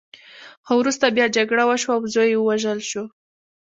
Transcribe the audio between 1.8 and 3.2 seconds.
او زوی یې ووژل شو.